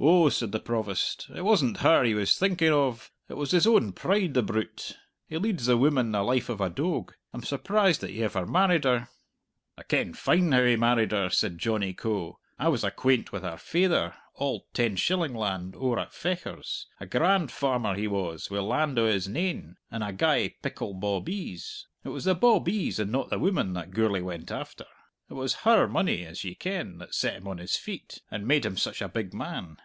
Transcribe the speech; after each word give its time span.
"Oh," 0.00 0.28
said 0.28 0.52
the 0.52 0.60
Provost, 0.60 1.26
"it 1.34 1.42
wasn't 1.42 1.78
her 1.78 2.04
he 2.04 2.14
was 2.14 2.36
thinking 2.38 2.70
of! 2.70 3.10
It 3.28 3.34
was 3.34 3.50
his 3.50 3.66
own 3.66 3.90
pride, 3.90 4.32
the 4.34 4.44
brute. 4.44 4.96
He 5.26 5.36
leads 5.38 5.66
the 5.66 5.76
woman 5.76 6.12
the 6.12 6.22
life 6.22 6.48
of 6.48 6.60
a 6.60 6.70
doag. 6.70 7.10
I'm 7.32 7.42
surprised 7.42 8.00
that 8.02 8.10
he 8.10 8.22
ever 8.22 8.46
married 8.46 8.84
her!" 8.84 9.08
"I 9.76 9.82
ken 9.82 10.14
fine 10.14 10.52
how 10.52 10.62
he 10.62 10.76
married 10.76 11.10
her," 11.10 11.30
said 11.30 11.58
Johnny 11.58 11.94
Coe. 11.94 12.38
"I 12.60 12.68
was 12.68 12.84
acquaint 12.84 13.32
wi' 13.32 13.40
her 13.40 13.56
faither, 13.56 14.14
auld 14.36 14.66
Tenshillingland 14.72 15.74
owre 15.74 15.98
at 15.98 16.12
Fechars 16.14 16.86
a 17.00 17.06
grand 17.06 17.50
farmer 17.50 17.96
he 17.96 18.06
was, 18.06 18.50
wi' 18.52 18.60
land 18.60 19.00
o' 19.00 19.06
his 19.08 19.26
nain, 19.26 19.78
and 19.90 20.04
a 20.04 20.12
gey 20.12 20.50
pickle 20.62 20.94
bawbees. 20.94 21.88
It 22.04 22.10
was 22.10 22.22
the 22.22 22.36
bawbees, 22.36 23.00
and 23.00 23.10
not 23.10 23.30
the 23.30 23.38
woman, 23.40 23.72
that 23.72 23.90
Gourlay 23.90 24.20
went 24.20 24.52
after! 24.52 24.84
It 25.28 25.34
was 25.34 25.54
her 25.64 25.88
money, 25.88 26.24
as 26.24 26.44
ye 26.44 26.54
ken, 26.54 26.98
that 26.98 27.16
set 27.16 27.34
him 27.34 27.48
on 27.48 27.58
his 27.58 27.74
feet, 27.76 28.22
and 28.30 28.46
made 28.46 28.64
him 28.64 28.76
such 28.76 29.02
a 29.02 29.08
big 29.08 29.34
man. 29.34 29.74